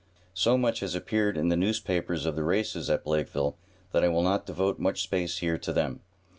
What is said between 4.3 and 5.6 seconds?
devote much space here